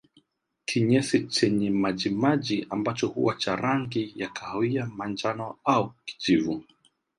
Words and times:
Kinyesi 0.65 1.27
chenye 1.27 1.69
majimaji 1.69 2.67
ambacho 2.69 3.07
huwa 3.07 3.35
cha 3.35 3.55
rangi 3.55 4.13
ya 4.15 4.27
kahawia 4.29 4.85
manjano 4.85 5.57
au 5.63 5.91
kijivu 6.05 6.63